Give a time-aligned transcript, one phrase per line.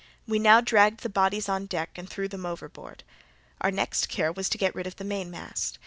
[0.27, 3.03] We now dragged the bodies on deck and threw them overboard.
[3.61, 5.77] Our next care was to get rid of the mainmast.